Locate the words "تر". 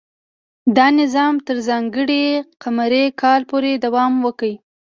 1.47-1.57